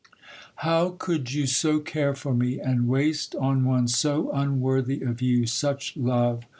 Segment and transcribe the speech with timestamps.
[0.55, 5.45] 'How could you so care for me, and waste on one so unworthy of you
[5.45, 6.43] such love?